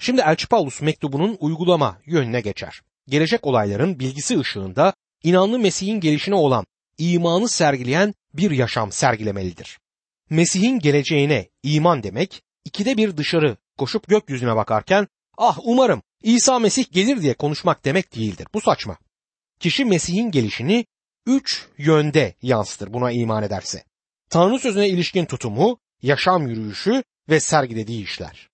Şimdi 0.05 0.21
Elçi 0.21 0.47
Paulus 0.47 0.81
mektubunun 0.81 1.37
uygulama 1.41 1.99
yönüne 2.07 2.41
geçer. 2.41 2.81
Gelecek 3.09 3.47
olayların 3.47 3.99
bilgisi 3.99 4.41
ışığında 4.41 4.95
inanlı 5.23 5.59
Mesih'in 5.59 6.01
gelişine 6.01 6.35
olan 6.35 6.67
imanı 6.99 7.49
sergileyen 7.49 8.15
bir 8.35 8.51
yaşam 8.51 8.93
sergilemelidir. 8.93 9.79
Mesih'in 10.31 10.79
geleceğine 10.79 11.49
iman 11.63 12.03
demek 12.03 12.43
ikide 12.65 12.97
bir 12.97 13.17
dışarı 13.17 13.57
koşup 13.79 14.09
gökyüzüne 14.09 14.57
bakarken 14.57 15.09
ah 15.39 15.59
umarım 15.63 16.03
İsa 16.23 16.59
Mesih 16.59 16.93
gelir 16.93 17.23
diye 17.23 17.35
konuşmak 17.35 17.85
demek 17.85 18.15
değildir. 18.15 18.47
Bu 18.55 18.61
saçma. 18.61 18.97
Kişi 19.61 19.85
Mesih'in 19.85 20.31
gelişini 20.31 20.87
üç 21.27 21.67
yönde 21.79 22.35
yansıtır 22.43 22.93
buna 22.93 23.13
iman 23.13 23.43
ederse. 23.43 23.85
Tanrı 24.31 24.59
sözüne 24.59 24.89
ilişkin 24.89 25.25
tutumu, 25.25 25.79
yaşam 26.03 26.49
yürüyüşü 26.49 27.05
ve 27.29 27.41
sergilediği 27.41 28.05
işler. 28.05 28.52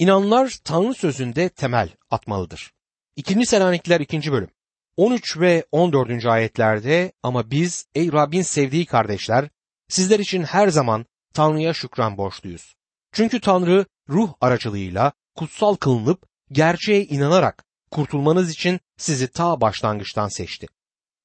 İnanlar 0.00 0.58
Tanrı 0.64 0.94
sözünde 0.94 1.48
temel 1.48 1.88
atmalıdır. 2.10 2.72
2. 3.16 3.46
Selanikliler 3.46 4.00
2. 4.00 4.32
bölüm 4.32 4.50
13 4.96 5.38
ve 5.38 5.66
14. 5.72 6.26
ayetlerde 6.26 7.12
ama 7.22 7.50
biz 7.50 7.86
ey 7.94 8.12
Rabbin 8.12 8.42
sevdiği 8.42 8.86
kardeşler 8.86 9.48
sizler 9.88 10.18
için 10.18 10.42
her 10.42 10.68
zaman 10.68 11.06
Tanrı'ya 11.34 11.74
şükran 11.74 12.16
borçluyuz. 12.16 12.74
Çünkü 13.12 13.40
Tanrı 13.40 13.86
ruh 14.08 14.32
aracılığıyla 14.40 15.12
kutsal 15.36 15.74
kılınıp 15.74 16.26
gerçeğe 16.52 17.04
inanarak 17.04 17.64
kurtulmanız 17.90 18.50
için 18.50 18.80
sizi 18.96 19.28
ta 19.28 19.60
başlangıçtan 19.60 20.28
seçti. 20.28 20.66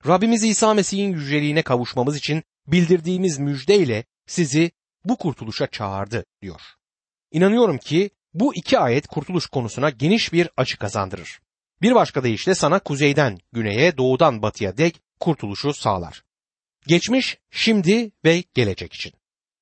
Rabbimiz 0.08 0.44
İsa 0.44 0.74
Mesih'in 0.74 1.14
yüceliğine 1.14 1.62
kavuşmamız 1.62 2.18
için 2.18 2.44
bildirdiğimiz 2.68 3.40
müjdeyle 3.40 4.06
sizi 4.28 4.72
bu 5.06 5.18
kurtuluşa 5.18 5.68
çağırdı 5.68 6.26
diyor. 6.42 6.62
İnanıyorum 7.32 7.78
ki 7.78 8.10
bu 8.36 8.56
iki 8.56 8.80
ayet 8.80 9.08
kurtuluş 9.08 9.48
konusuna 9.48 9.90
geniş 9.90 10.34
bir 10.34 10.50
açı 10.58 10.78
kazandırır. 10.78 11.40
Bir 11.82 11.96
başka 11.96 12.24
deyişle 12.24 12.56
sana 12.56 12.80
kuzeyden 12.80 13.38
güneye, 13.52 13.98
doğudan 13.98 14.42
batıya 14.42 14.78
dek 14.78 15.02
kurtuluşu 15.20 15.74
sağlar. 15.74 16.24
Geçmiş, 16.88 17.38
şimdi 17.52 18.12
ve 18.26 18.44
gelecek 18.54 18.94
için. 18.94 19.14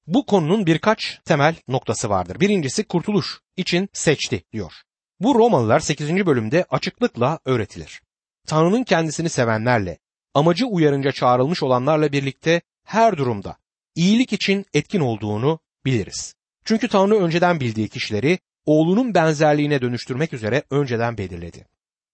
Bu 0.08 0.26
konunun 0.26 0.66
birkaç 0.66 1.20
temel 1.26 1.56
noktası 1.68 2.10
vardır. 2.10 2.40
Birincisi 2.40 2.84
kurtuluş 2.84 3.40
için 3.58 3.90
seçti 3.94 4.44
diyor. 4.54 4.74
Bu 5.20 5.36
Romalılar 5.36 5.80
8. 5.80 6.26
bölümde 6.26 6.66
açıklıkla 6.70 7.40
öğretilir. 7.46 8.02
Tanrı'nın 8.48 8.84
kendisini 8.84 9.30
sevenlerle, 9.30 9.98
amacı 10.34 10.66
uyarınca 10.66 11.12
çağrılmış 11.12 11.64
olanlarla 11.64 12.12
birlikte 12.12 12.62
her 12.84 13.18
durumda 13.18 13.58
iyilik 13.96 14.34
için 14.34 14.66
etkin 14.74 15.00
olduğunu 15.00 15.60
biliriz. 15.86 16.36
Çünkü 16.66 16.88
Tanrı 16.88 17.16
önceden 17.16 17.60
bildiği 17.60 17.90
kişileri 17.90 18.40
oğlunun 18.66 19.16
benzerliğine 19.16 19.82
dönüştürmek 19.82 20.34
üzere 20.34 20.64
önceden 20.70 21.18
belirledi. 21.18 21.68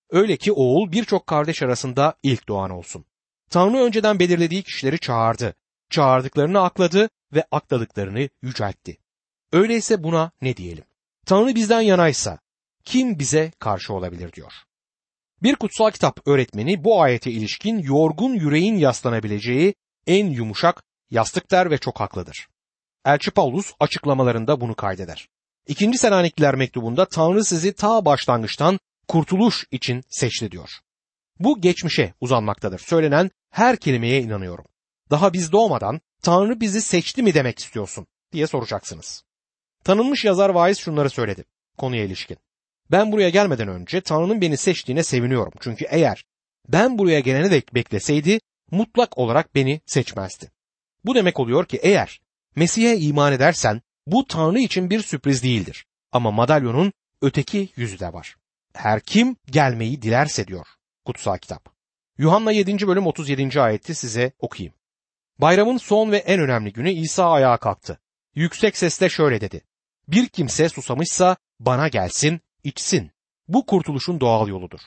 Öyle 0.10 0.38
ki 0.38 0.52
oğul 0.52 0.92
birçok 0.92 1.28
kardeş 1.28 1.62
arasında 1.62 2.16
ilk 2.24 2.48
doğan 2.48 2.72
olsun. 2.72 3.06
Tanrı 3.50 3.78
önceden 3.78 4.20
belirlediği 4.20 4.64
kişileri 4.64 5.00
çağırdı. 5.00 5.56
Çağırdıklarını 5.90 6.62
akladı 6.62 7.10
ve 7.34 7.44
akladıklarını 7.52 8.30
yüceltti. 8.42 8.98
Öyleyse 9.52 10.04
buna 10.04 10.32
ne 10.42 10.58
diyelim? 10.58 10.84
Tanrı 11.26 11.56
bizden 11.56 11.82
yanaysa 11.82 12.40
kim 12.84 13.20
bize 13.20 13.52
karşı 13.60 13.94
olabilir 13.94 14.34
diyor. 14.34 14.54
Bir 15.44 15.56
kutsal 15.56 15.92
kitap 15.92 16.28
öğretmeni 16.28 16.84
bu 16.84 17.02
ayete 17.02 17.32
ilişkin 17.32 17.80
yorgun 17.80 18.34
yüreğin 18.34 18.76
yaslanabileceği 18.76 19.76
en 20.08 20.26
yumuşak 20.26 20.84
yastık 21.10 21.52
der 21.52 21.72
ve 21.72 21.78
çok 21.78 22.00
haklıdır. 22.00 22.48
Elçi 23.06 23.32
Paulus 23.32 23.74
açıklamalarında 23.80 24.62
bunu 24.62 24.76
kaydeder. 24.76 25.30
İkinci 25.70 25.98
Selanikliler 25.98 26.56
mektubunda 26.56 27.06
Tanrı 27.06 27.46
sizi 27.46 27.74
ta 27.74 28.06
başlangıçtan 28.06 28.80
kurtuluş 29.08 29.66
için 29.72 30.04
seçti 30.10 30.52
diyor. 30.52 30.70
Bu 31.40 31.62
geçmişe 31.62 32.14
uzanmaktadır. 32.22 32.80
Söylenen 32.80 33.32
her 33.50 33.78
kelimeye 33.78 34.22
inanıyorum. 34.22 34.66
Daha 35.12 35.34
biz 35.34 35.52
doğmadan 35.52 36.02
Tanrı 36.22 36.60
bizi 36.60 36.82
seçti 36.82 37.24
mi 37.24 37.34
demek 37.34 37.60
istiyorsun 37.60 38.08
diye 38.34 38.48
soracaksınız. 38.48 39.24
Tanınmış 39.84 40.26
yazar 40.26 40.50
vaiz 40.50 40.78
şunları 40.80 41.10
söyledi 41.10 41.44
konuya 41.78 42.04
ilişkin. 42.04 42.38
Ben 42.92 43.12
buraya 43.12 43.30
gelmeden 43.30 43.68
önce 43.68 44.02
Tanrı'nın 44.02 44.42
beni 44.42 44.58
seçtiğine 44.58 45.04
seviniyorum. 45.04 45.54
Çünkü 45.60 45.86
eğer 45.90 46.26
ben 46.68 46.98
buraya 46.98 47.20
gelene 47.20 47.52
dek 47.52 47.76
bekleseydi 47.76 48.40
mutlak 48.72 49.18
olarak 49.18 49.56
beni 49.56 49.82
seçmezdi. 49.86 50.52
Bu 51.06 51.16
demek 51.16 51.40
oluyor 51.40 51.66
ki 51.66 51.80
eğer 51.82 52.22
Mesih'e 52.56 52.98
iman 52.98 53.34
edersen 53.34 53.82
bu 54.12 54.28
Tanrı 54.28 54.60
için 54.60 54.90
bir 54.90 55.02
sürpriz 55.02 55.44
değildir. 55.44 55.86
Ama 56.12 56.32
madalyonun 56.32 56.94
öteki 57.22 57.70
yüzü 57.76 58.00
de 58.00 58.14
var. 58.14 58.36
Her 58.74 59.00
kim 59.00 59.36
gelmeyi 59.52 60.02
dilerse 60.02 60.48
diyor 60.48 60.68
kutsal 61.06 61.38
kitap. 61.38 61.70
Yuhanna 62.18 62.52
7. 62.52 62.88
bölüm 62.88 63.08
37. 63.08 63.62
ayeti 63.62 63.96
size 63.96 64.32
okuyayım. 64.40 64.74
Bayramın 65.40 65.78
son 65.78 66.12
ve 66.12 66.18
en 66.18 66.40
önemli 66.40 66.74
günü 66.74 66.92
İsa 66.92 67.32
ayağa 67.32 67.58
kalktı. 67.58 68.00
Yüksek 68.36 68.78
sesle 68.78 69.10
şöyle 69.10 69.42
dedi. 69.42 69.62
Bir 70.08 70.28
kimse 70.28 70.70
susamışsa 70.70 71.38
bana 71.60 71.88
gelsin, 71.88 72.42
içsin. 72.64 73.12
Bu 73.48 73.66
kurtuluşun 73.66 74.20
doğal 74.20 74.48
yoludur. 74.48 74.80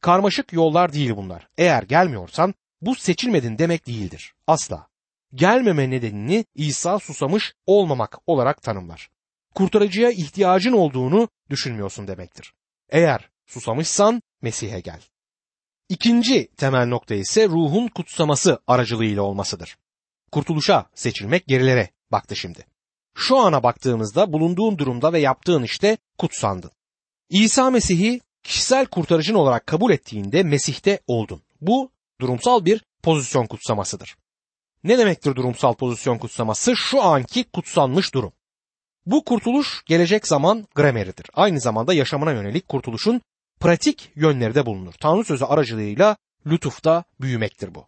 Karmaşık 0.00 0.52
yollar 0.52 0.92
değil 0.92 1.16
bunlar. 1.16 1.48
Eğer 1.58 1.82
gelmiyorsan 1.82 2.54
bu 2.80 2.94
seçilmedin 2.94 3.58
demek 3.58 3.86
değildir. 3.86 4.34
Asla. 4.46 4.88
Gelmeme 5.34 5.90
nedenini 5.90 6.44
İsa 6.54 6.98
susamış 6.98 7.54
olmamak 7.66 8.18
olarak 8.26 8.62
tanımlar. 8.62 9.10
Kurtarıcıya 9.54 10.10
ihtiyacın 10.10 10.72
olduğunu 10.72 11.28
düşünmüyorsun 11.50 12.08
demektir. 12.08 12.54
Eğer 12.88 13.30
susamışsan 13.46 14.22
Mesih'e 14.42 14.80
gel. 14.80 15.00
İkinci 15.88 16.48
temel 16.56 16.86
nokta 16.86 17.14
ise 17.14 17.48
ruhun 17.48 17.88
kutsaması 17.88 18.58
aracılığıyla 18.66 19.22
olmasıdır. 19.22 19.76
Kurtuluşa 20.32 20.86
seçilmek 20.94 21.46
gerilere 21.46 21.90
baktı 22.12 22.36
şimdi. 22.36 22.66
Şu 23.14 23.38
ana 23.38 23.62
baktığımızda 23.62 24.32
bulunduğun 24.32 24.78
durumda 24.78 25.12
ve 25.12 25.20
yaptığın 25.20 25.62
işte 25.62 25.96
kutsandın. 26.18 26.70
İsa 27.28 27.70
Mesih'i 27.70 28.20
kişisel 28.42 28.86
kurtarıcın 28.86 29.34
olarak 29.34 29.66
kabul 29.66 29.90
ettiğinde 29.90 30.42
Mesih'te 30.42 31.00
oldun. 31.06 31.42
Bu 31.60 31.90
durumsal 32.20 32.64
bir 32.64 32.84
pozisyon 33.02 33.46
kutsamasıdır. 33.46 34.16
Ne 34.84 34.98
demektir 34.98 35.34
durumsal 35.34 35.74
pozisyon 35.74 36.18
kutsaması? 36.18 36.76
Şu 36.76 37.02
anki 37.02 37.44
kutsanmış 37.44 38.14
durum. 38.14 38.32
Bu 39.06 39.24
kurtuluş 39.24 39.82
gelecek 39.86 40.26
zaman 40.26 40.66
grameridir. 40.74 41.26
Aynı 41.34 41.60
zamanda 41.60 41.94
yaşamına 41.94 42.32
yönelik 42.32 42.68
kurtuluşun 42.68 43.20
pratik 43.60 44.10
yönleri 44.14 44.54
de 44.54 44.66
bulunur. 44.66 44.94
Tanrı 45.00 45.24
sözü 45.24 45.44
aracılığıyla 45.44 46.16
lütufta 46.46 47.04
büyümektir 47.20 47.74
bu. 47.74 47.86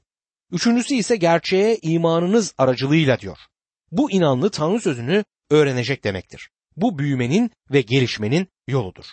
Üçüncüsü 0.53 0.95
ise 0.95 1.17
gerçeğe 1.17 1.79
imanınız 1.83 2.55
aracılığıyla 2.59 3.19
diyor. 3.19 3.39
Bu 3.93 4.11
inanlı 4.11 4.51
Tanrı 4.51 4.81
sözünü 4.81 5.25
öğrenecek 5.51 6.05
demektir. 6.05 6.51
Bu 6.77 6.99
büyümenin 6.99 7.51
ve 7.71 7.81
gelişmenin 7.81 8.49
yoludur. 8.69 9.05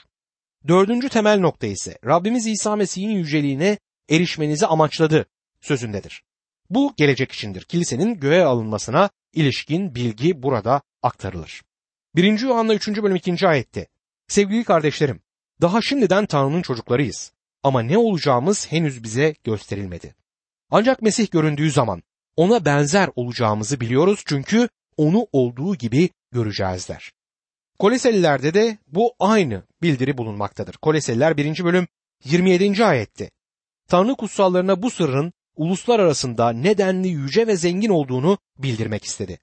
Dördüncü 0.67 1.09
temel 1.09 1.39
nokta 1.39 1.67
ise 1.67 1.97
Rabbimiz 2.05 2.47
İsa 2.47 2.75
Mesih'in 2.75 3.09
yüceliğine 3.09 3.77
erişmenizi 4.09 4.67
amaçladı 4.67 5.25
sözündedir. 5.61 6.23
Bu 6.71 6.93
gelecek 6.97 7.31
içindir. 7.31 7.63
Kilisenin 7.63 8.19
göğe 8.19 8.43
alınmasına 8.43 9.09
ilişkin 9.33 9.95
bilgi 9.95 10.43
burada 10.43 10.81
aktarılır. 11.03 11.61
1. 12.15 12.39
Yuhanna 12.39 12.73
3. 12.73 12.87
bölüm 12.87 13.15
2. 13.15 13.47
ayette 13.47 13.87
Sevgili 14.27 14.63
kardeşlerim, 14.63 15.21
daha 15.61 15.81
şimdiden 15.81 16.25
Tanrı'nın 16.25 16.61
çocuklarıyız 16.61 17.33
ama 17.63 17.81
ne 17.81 17.97
olacağımız 17.97 18.71
henüz 18.71 19.03
bize 19.03 19.35
gösterilmedi. 19.43 20.15
Ancak 20.69 21.01
Mesih 21.01 21.31
göründüğü 21.31 21.71
zaman 21.71 22.03
ona 22.35 22.65
benzer 22.65 23.09
olacağımızı 23.15 23.79
biliyoruz 23.79 24.23
çünkü 24.25 24.69
onu 24.97 25.27
olduğu 25.31 25.75
gibi 25.75 26.09
göreceğiz 26.31 26.89
der. 26.89 27.11
Koleselilerde 27.79 28.53
de 28.53 28.77
bu 28.87 29.13
aynı 29.19 29.63
bildiri 29.81 30.17
bulunmaktadır. 30.17 30.73
Koleseliler 30.73 31.37
1. 31.37 31.63
bölüm 31.63 31.87
27. 32.23 32.85
ayette 32.85 33.31
Tanrı 33.87 34.15
kutsallarına 34.15 34.81
bu 34.81 34.89
sırrın 34.89 35.33
uluslar 35.61 35.99
arasında 35.99 36.49
nedenli 36.49 37.07
yüce 37.07 37.47
ve 37.47 37.55
zengin 37.55 37.89
olduğunu 37.89 38.37
bildirmek 38.57 39.05
istedi. 39.05 39.39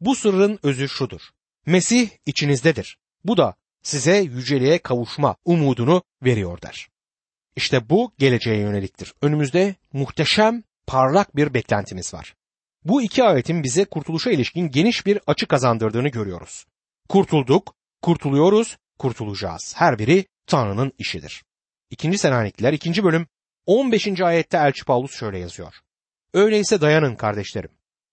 Bu 0.00 0.14
sırrın 0.14 0.58
özü 0.62 0.88
şudur. 0.88 1.20
Mesih 1.66 2.10
içinizdedir. 2.26 2.98
Bu 3.24 3.36
da 3.36 3.54
size 3.82 4.16
yüceliğe 4.16 4.78
kavuşma 4.78 5.36
umudunu 5.44 6.02
veriyor 6.22 6.62
der. 6.62 6.88
İşte 7.56 7.90
bu 7.90 8.12
geleceğe 8.18 8.58
yöneliktir. 8.58 9.14
Önümüzde 9.22 9.74
muhteşem, 9.92 10.62
parlak 10.86 11.36
bir 11.36 11.54
beklentimiz 11.54 12.14
var. 12.14 12.34
Bu 12.84 13.02
iki 13.02 13.24
ayetin 13.24 13.62
bize 13.62 13.84
kurtuluşa 13.84 14.30
ilişkin 14.30 14.70
geniş 14.70 15.06
bir 15.06 15.20
açı 15.26 15.46
kazandırdığını 15.46 16.08
görüyoruz. 16.08 16.66
Kurtulduk, 17.08 17.74
kurtuluyoruz, 18.02 18.76
kurtulacağız. 18.98 19.74
Her 19.76 19.98
biri 19.98 20.24
Tanrı'nın 20.46 20.92
işidir. 20.98 21.44
İkinci 21.90 22.18
Selanikliler 22.18 22.72
2. 22.72 23.04
bölüm 23.04 23.26
15. 23.70 24.20
ayette 24.20 24.56
Elçi 24.56 24.84
Paulus 24.84 25.14
şöyle 25.14 25.38
yazıyor. 25.38 25.74
Öyleyse 26.34 26.80
dayanın 26.80 27.14
kardeşlerim. 27.14 27.70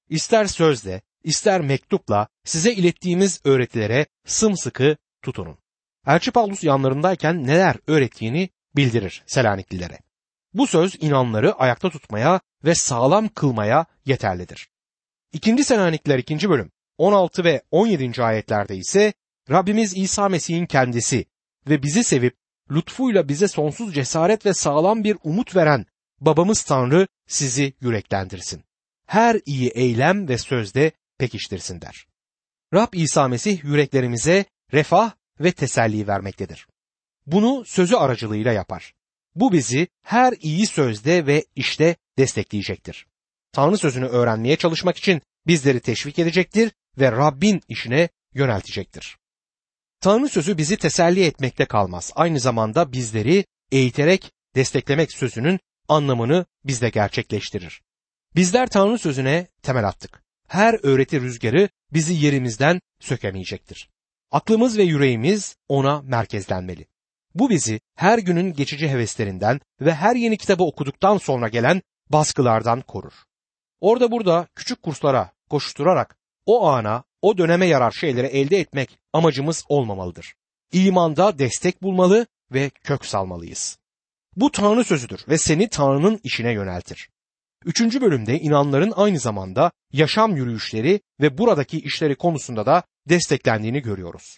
İster 0.09 0.45
sözle, 0.45 1.01
ister 1.23 1.61
mektupla 1.61 2.27
size 2.43 2.73
ilettiğimiz 2.73 3.41
öğretilere 3.43 4.05
sımsıkı 4.25 4.97
tutunun. 5.21 5.57
Elçi 6.07 6.31
Paulus 6.31 6.63
yanlarındayken 6.63 7.47
neler 7.47 7.75
öğrettiğini 7.87 8.49
bildirir 8.75 9.23
Selaniklilere. 9.27 9.99
Bu 10.53 10.67
söz 10.67 10.95
inanları 11.03 11.53
ayakta 11.53 11.89
tutmaya 11.89 12.41
ve 12.63 12.75
sağlam 12.75 13.27
kılmaya 13.27 13.85
yeterlidir. 14.05 14.69
İkinci 15.33 15.63
Selanikliler 15.63 16.19
2. 16.19 16.49
bölüm 16.49 16.71
16 16.97 17.43
ve 17.43 17.61
17. 17.71 18.23
ayetlerde 18.23 18.75
ise 18.75 19.13
Rabbimiz 19.49 19.97
İsa 19.97 20.29
Mesih'in 20.29 20.65
kendisi 20.65 21.25
ve 21.69 21.83
bizi 21.83 22.03
sevip 22.03 22.35
lütfuyla 22.71 23.27
bize 23.27 23.47
sonsuz 23.47 23.93
cesaret 23.93 24.45
ve 24.45 24.53
sağlam 24.53 25.03
bir 25.03 25.17
umut 25.23 25.55
veren 25.55 25.85
babamız 26.19 26.63
Tanrı 26.63 27.07
sizi 27.27 27.73
yüreklendirsin. 27.81 28.63
Her 29.05 29.41
iyi 29.45 29.69
eylem 29.69 30.27
ve 30.27 30.37
sözde 30.37 30.91
pekiştirsin 31.17 31.81
der. 31.81 32.07
Rab 32.73 32.93
İsa 32.93 33.27
Mesih 33.27 33.63
yüreklerimize 33.63 34.45
refah 34.73 35.11
ve 35.39 35.51
teselli 35.51 36.07
vermektedir. 36.07 36.67
Bunu 37.25 37.65
sözü 37.65 37.95
aracılığıyla 37.95 38.53
yapar. 38.53 38.93
Bu 39.35 39.51
bizi 39.51 39.87
her 40.03 40.33
iyi 40.39 40.67
sözde 40.67 41.25
ve 41.25 41.45
işte 41.55 41.95
destekleyecektir. 42.17 43.07
Tanrı 43.51 43.77
sözünü 43.77 44.05
öğrenmeye 44.05 44.55
çalışmak 44.55 44.97
için 44.97 45.21
bizleri 45.47 45.79
teşvik 45.79 46.19
edecektir 46.19 46.71
ve 46.97 47.11
Rabbin 47.11 47.61
işine 47.67 48.09
yöneltecektir. 48.33 49.17
Tanrı 50.01 50.29
sözü 50.29 50.57
bizi 50.57 50.77
teselli 50.77 51.25
etmekte 51.25 51.65
kalmaz. 51.65 52.11
Aynı 52.15 52.39
zamanda 52.39 52.91
bizleri 52.91 53.45
eğiterek 53.71 54.31
desteklemek 54.55 55.11
sözünün 55.11 55.59
anlamını 55.87 56.45
bizde 56.65 56.89
gerçekleştirir. 56.89 57.81
Bizler 58.35 58.67
Tanrı 58.67 58.97
sözüne 58.97 59.47
temel 59.61 59.87
attık. 59.87 60.23
Her 60.47 60.79
öğreti 60.83 61.21
rüzgarı 61.21 61.69
bizi 61.93 62.13
yerimizden 62.13 62.81
sökemeyecektir. 62.99 63.89
Aklımız 64.31 64.77
ve 64.77 64.83
yüreğimiz 64.83 65.55
ona 65.67 66.01
merkezlenmeli. 66.01 66.87
Bu 67.35 67.49
bizi 67.49 67.79
her 67.95 68.19
günün 68.19 68.53
geçici 68.53 68.89
heveslerinden 68.89 69.59
ve 69.81 69.93
her 69.93 70.15
yeni 70.15 70.37
kitabı 70.37 70.63
okuduktan 70.63 71.17
sonra 71.17 71.47
gelen 71.47 71.81
baskılardan 72.09 72.81
korur. 72.81 73.13
Orada 73.81 74.11
burada 74.11 74.47
küçük 74.55 74.83
kurslara 74.83 75.31
koşturarak 75.49 76.17
o 76.45 76.67
ana, 76.67 77.03
o 77.27 77.37
döneme 77.37 77.65
yarar 77.65 77.91
şeyleri 77.91 78.27
elde 78.27 78.57
etmek 78.57 78.99
amacımız 79.13 79.65
olmamalıdır. 79.69 80.33
İmanda 80.71 81.39
destek 81.39 81.81
bulmalı 81.81 82.27
ve 82.53 82.69
kök 82.69 83.05
salmalıyız. 83.05 83.77
Bu 84.35 84.51
Tanrı 84.51 84.83
sözüdür 84.83 85.25
ve 85.29 85.37
seni 85.37 85.69
Tanrı'nın 85.69 86.19
işine 86.23 86.51
yöneltir. 86.51 87.09
Üçüncü 87.65 88.01
bölümde 88.01 88.39
inanların 88.39 88.93
aynı 88.95 89.19
zamanda 89.19 89.71
yaşam 89.91 90.35
yürüyüşleri 90.35 91.01
ve 91.21 91.37
buradaki 91.37 91.79
işleri 91.79 92.15
konusunda 92.15 92.65
da 92.65 92.83
desteklendiğini 93.09 93.81
görüyoruz. 93.81 94.37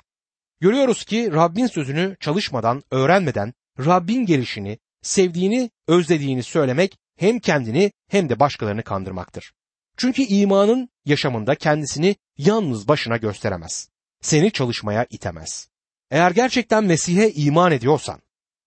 Görüyoruz 0.59 1.03
ki 1.03 1.31
Rabbin 1.33 1.67
sözünü 1.67 2.17
çalışmadan, 2.19 2.83
öğrenmeden 2.91 3.53
Rabbin 3.79 4.25
gelişini, 4.25 4.77
sevdiğini, 5.01 5.69
özlediğini 5.87 6.43
söylemek 6.43 6.97
hem 7.17 7.39
kendini 7.39 7.91
hem 8.07 8.29
de 8.29 8.39
başkalarını 8.39 8.83
kandırmaktır. 8.83 9.53
Çünkü 9.99 10.21
imanın 10.23 10.89
yaşamında 11.05 11.55
kendisini 11.55 12.15
yalnız 12.37 12.87
başına 12.87 13.17
gösteremez. 13.17 13.89
Seni 14.21 14.51
çalışmaya 14.51 15.05
itemez. 15.09 15.69
Eğer 16.11 16.31
gerçekten 16.31 16.83
Mesih'e 16.83 17.31
iman 17.31 17.71
ediyorsan, 17.71 18.21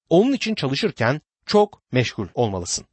onun 0.09 0.33
için 0.33 0.55
çalışırken 0.55 1.21
çok 1.47 1.83
meşgul 1.93 2.29
olmalısın. 2.35 2.85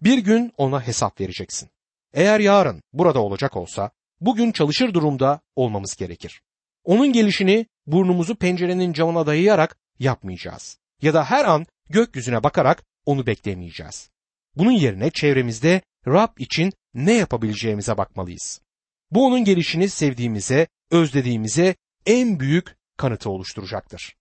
Bir 0.00 0.18
gün 0.18 0.52
ona 0.56 0.86
hesap 0.86 1.20
vereceksin. 1.20 1.70
Eğer 2.12 2.40
yarın 2.40 2.82
burada 2.92 3.22
olacak 3.22 3.56
olsa, 3.56 3.90
bugün 4.20 4.52
çalışır 4.52 4.94
durumda 4.94 5.40
olmamız 5.56 5.96
gerekir. 5.96 6.42
Onun 6.84 7.12
gelişini 7.12 7.66
burnumuzu 7.86 8.36
pencerenin 8.36 8.92
camına 8.92 9.26
dayayarak 9.26 9.76
yapmayacağız. 9.98 10.78
Ya 11.02 11.14
da 11.14 11.24
her 11.24 11.44
an 11.44 11.66
gökyüzüne 11.90 12.42
bakarak 12.42 12.84
onu 13.06 13.26
beklemeyeceğiz. 13.26 14.10
Bunun 14.56 14.72
yerine 14.72 15.10
çevremizde 15.10 15.82
Rab 16.06 16.38
için 16.38 16.72
ne 16.94 17.12
yapabileceğimize 17.12 17.98
bakmalıyız. 17.98 18.60
Bu 19.10 19.26
onun 19.26 19.44
gelişini 19.44 19.88
sevdiğimize, 19.88 20.66
özlediğimize 20.90 21.74
en 22.06 22.40
büyük 22.40 22.76
kanıtı 22.96 23.30
oluşturacaktır. 23.30 24.16